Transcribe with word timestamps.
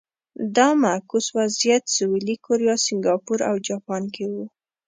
دا 0.55 0.67
معکوس 0.83 1.25
وضعیت 1.37 1.83
سویلي 1.95 2.35
کوریا، 2.45 2.75
سینګاپور 2.85 3.39
او 3.49 3.55
جاپان 3.67 4.03
کې 4.13 4.25
و. 4.31 4.35